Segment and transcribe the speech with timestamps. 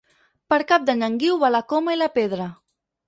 [0.53, 2.49] Per Cap d'Any en Guiu va a la Coma i la Pedra.